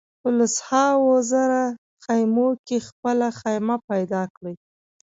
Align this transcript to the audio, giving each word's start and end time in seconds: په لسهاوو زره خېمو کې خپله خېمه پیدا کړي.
په 0.21 0.29
لسهاوو 0.37 1.13
زره 1.31 1.61
خېمو 2.03 2.49
کې 2.65 2.77
خپله 2.87 3.27
خېمه 3.39 3.75
پیدا 3.89 4.23
کړي. 4.35 4.53